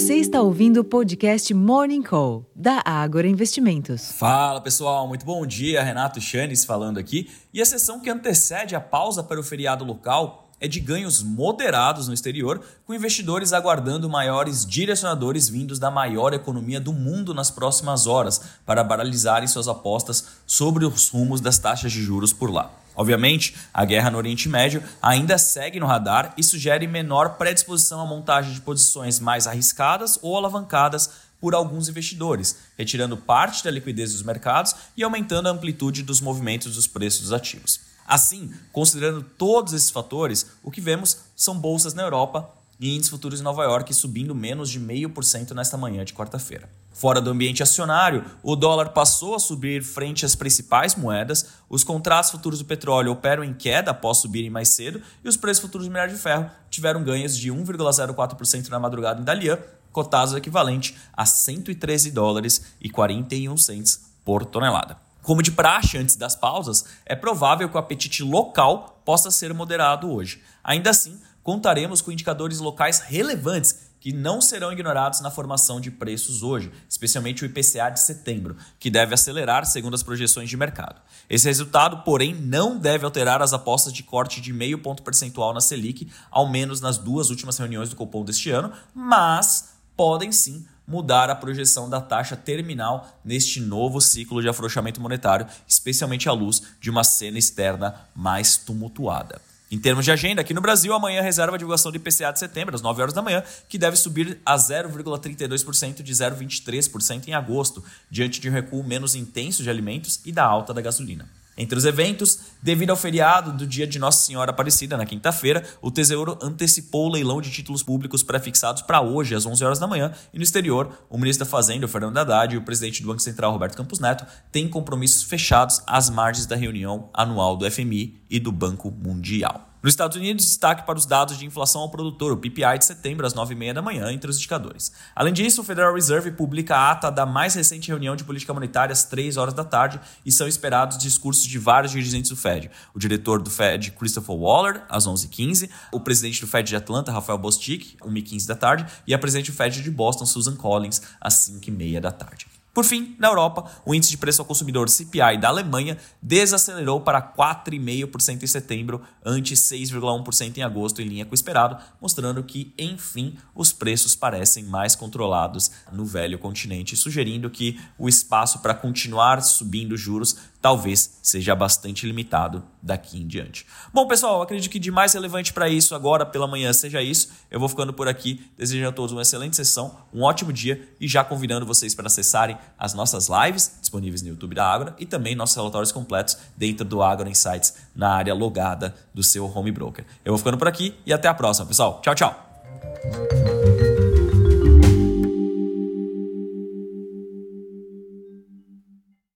[0.00, 4.12] Você está ouvindo o podcast Morning Call, da Ágora Investimentos.
[4.12, 5.82] Fala pessoal, muito bom dia.
[5.82, 7.30] Renato Chanes falando aqui.
[7.52, 12.08] E a sessão que antecede a pausa para o feriado local é de ganhos moderados
[12.08, 18.06] no exterior, com investidores aguardando maiores direcionadores vindos da maior economia do mundo nas próximas
[18.06, 22.70] horas para baralizarem suas apostas sobre os rumos das taxas de juros por lá.
[23.00, 28.04] Obviamente, a guerra no Oriente Médio ainda segue no radar e sugere menor predisposição à
[28.04, 31.10] montagem de posições mais arriscadas ou alavancadas
[31.40, 36.74] por alguns investidores, retirando parte da liquidez dos mercados e aumentando a amplitude dos movimentos
[36.74, 37.80] dos preços dos ativos.
[38.06, 43.40] Assim, considerando todos esses fatores, o que vemos são bolsas na Europa e índices futuros
[43.40, 46.68] em Nova York subindo menos de 0,5% nesta manhã de quarta-feira.
[47.00, 52.30] Fora do ambiente acionário, o dólar passou a subir frente às principais moedas, os contratos
[52.30, 55.90] futuros do petróleo operam em queda após subirem mais cedo e os preços futuros do
[55.90, 59.58] minério de ferro tiveram ganhos de 1,04% na madrugada em Dalian,
[59.90, 64.98] cotados equivalente a 113 dólares e 41 cents por tonelada.
[65.22, 70.10] Como de praxe antes das pausas, é provável que o apetite local possa ser moderado
[70.12, 70.42] hoje.
[70.62, 76.42] Ainda assim, contaremos com indicadores locais relevantes que não serão ignorados na formação de preços
[76.42, 81.00] hoje, especialmente o IPCA de setembro, que deve acelerar segundo as projeções de mercado.
[81.28, 85.60] Esse resultado, porém, não deve alterar as apostas de corte de meio ponto percentual na
[85.60, 91.30] Selic, ao menos nas duas últimas reuniões do Copom deste ano, mas podem sim mudar
[91.30, 96.90] a projeção da taxa terminal neste novo ciclo de afrouxamento monetário, especialmente à luz de
[96.90, 99.40] uma cena externa mais tumultuada.
[99.70, 102.74] Em termos de agenda, aqui no Brasil, amanhã reserva a divulgação do IPCA de setembro,
[102.74, 108.40] às 9 horas da manhã, que deve subir a 0,32% de 0,23% em agosto, diante
[108.40, 111.28] de um recuo menos intenso de alimentos e da alta da gasolina.
[111.60, 115.90] Entre os eventos, devido ao feriado do dia de Nossa Senhora Aparecida, na quinta-feira, o
[115.90, 120.10] Tesouro antecipou o leilão de títulos públicos prefixados para hoje, às 11 horas da manhã,
[120.32, 123.52] e no exterior, o ministro da Fazenda, Fernando Haddad, e o presidente do Banco Central,
[123.52, 128.50] Roberto Campos Neto, têm compromissos fechados às margens da reunião anual do FMI e do
[128.50, 129.69] Banco Mundial.
[129.82, 133.26] Nos Estados Unidos, destaque para os dados de inflação ao produtor, o PPI de setembro,
[133.26, 134.92] às 9h30 da manhã, entre os indicadores.
[135.16, 138.92] Além disso, o Federal Reserve publica a ata da mais recente reunião de política monetária
[138.92, 142.70] às 3 horas da tarde e são esperados discursos de vários dirigentes do Fed.
[142.94, 147.38] O diretor do Fed, Christopher Waller, às 11h15, o presidente do Fed de Atlanta, Rafael
[147.38, 152.00] Bostic, 1h15 da tarde, e a presidente do Fed de Boston, Susan Collins, às 5h30
[152.00, 152.49] da tarde.
[152.72, 157.20] Por fim, na Europa, o índice de preço ao consumidor CPI da Alemanha desacelerou para
[157.20, 163.36] 4,5% em setembro, ante 6,1% em agosto, em linha com o esperado, mostrando que, enfim,
[163.54, 169.96] os preços parecem mais controlados no velho continente, sugerindo que o espaço para continuar subindo
[169.96, 173.66] juros talvez seja bastante limitado daqui em diante.
[173.92, 177.30] Bom, pessoal, acredito que de mais relevante para isso agora pela manhã seja isso.
[177.50, 181.08] Eu vou ficando por aqui, desejando a todos uma excelente sessão, um ótimo dia e
[181.08, 185.34] já convidando vocês para acessarem as nossas lives disponíveis no YouTube da Agora e também
[185.34, 190.04] nossos relatórios completos dentro do Agora Insights na área logada do seu home broker.
[190.24, 192.00] Eu vou ficando por aqui e até a próxima, pessoal.
[192.02, 193.39] Tchau, tchau.